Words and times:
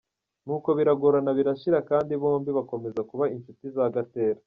Nuko 0.45 0.67
barigorora 0.77 1.29
birashira 1.39 1.79
kandi 1.89 2.11
bombi 2.21 2.49
bakomeza 2.57 3.01
kuba 3.09 3.25
inshuti 3.35 3.63
za 3.75 3.85
Gatera. 3.95 4.39